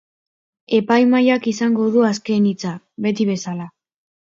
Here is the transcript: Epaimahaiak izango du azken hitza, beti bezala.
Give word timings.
Epaimahaiak 0.77 1.45
izango 1.51 1.87
du 1.97 2.03
azken 2.11 2.51
hitza, 2.55 2.75
beti 3.09 3.31
bezala. 3.35 3.71